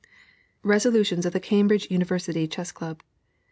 [0.63, 3.03] RESOLUTIONS OF THE CAMBRIDGE UNIVERSITY CHESS CLUB.